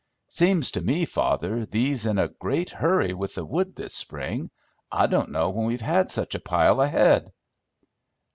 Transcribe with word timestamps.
"Seems 0.29 0.71
to 0.71 0.81
me, 0.81 1.05
father, 1.05 1.63
thee's 1.67 2.07
in 2.07 2.17
a 2.17 2.27
great 2.29 2.71
hurry 2.71 3.13
with 3.13 3.35
the 3.35 3.45
wood 3.45 3.75
this 3.75 3.93
spring. 3.93 4.49
I 4.91 5.05
don't 5.05 5.29
know 5.29 5.51
when 5.51 5.67
we've 5.67 5.79
had 5.79 6.09
such 6.09 6.33
a 6.33 6.39
pile 6.39 6.81
ahead." 6.81 7.31